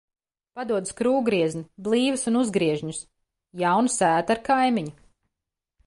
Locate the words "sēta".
4.01-4.39